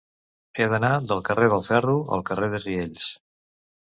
[0.61, 3.11] He d'anar del carrer del Ferro al carrer de Riells.